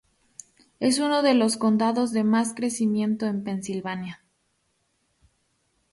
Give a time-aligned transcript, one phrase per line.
[0.79, 4.23] Es uno de los condados de más crecimiento en Pensilvania.